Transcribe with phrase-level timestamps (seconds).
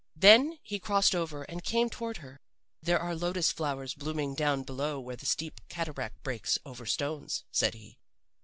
[0.15, 2.39] Then he crossed over and came toward her.
[2.81, 7.75] "'There are lotus flowers blooming down below where the steep cataract breaks over stones,' said
[7.75, 7.99] he.